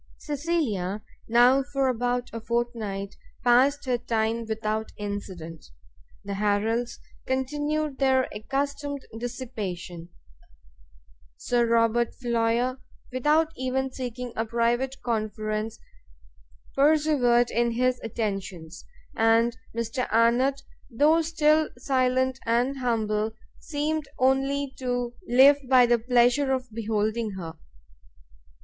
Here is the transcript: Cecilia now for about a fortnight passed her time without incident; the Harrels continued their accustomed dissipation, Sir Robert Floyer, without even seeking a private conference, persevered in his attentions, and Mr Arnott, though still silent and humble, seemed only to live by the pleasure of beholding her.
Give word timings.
Cecilia 0.17 1.03
now 1.27 1.61
for 1.61 1.87
about 1.87 2.31
a 2.33 2.41
fortnight 2.41 3.17
passed 3.43 3.85
her 3.85 3.99
time 3.99 4.45
without 4.47 4.91
incident; 4.97 5.67
the 6.25 6.33
Harrels 6.33 6.97
continued 7.27 7.99
their 7.99 8.27
accustomed 8.33 9.05
dissipation, 9.19 10.09
Sir 11.37 11.67
Robert 11.67 12.15
Floyer, 12.15 12.79
without 13.11 13.53
even 13.55 13.91
seeking 13.93 14.33
a 14.35 14.43
private 14.43 14.99
conference, 15.03 15.77
persevered 16.75 17.51
in 17.51 17.73
his 17.73 17.99
attentions, 18.01 18.83
and 19.15 19.55
Mr 19.77 20.07
Arnott, 20.11 20.63
though 20.89 21.21
still 21.21 21.69
silent 21.77 22.39
and 22.47 22.79
humble, 22.79 23.33
seemed 23.59 24.09
only 24.17 24.73
to 24.79 25.13
live 25.27 25.57
by 25.69 25.85
the 25.85 25.99
pleasure 25.99 26.51
of 26.53 26.73
beholding 26.73 27.33
her. 27.33 27.53